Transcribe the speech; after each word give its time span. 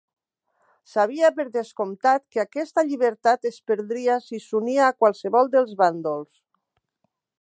Sabia, 0.91 1.29
per 1.39 1.45
descomptat, 1.57 2.23
que 2.35 2.41
aquesta 2.43 2.85
llibertat 2.87 3.45
es 3.51 3.59
perdria 3.73 4.17
si 4.29 4.41
s'unia 4.47 4.87
a 4.89 4.97
qualsevol 5.05 5.53
dels 5.57 5.77
bàndols. 5.83 6.41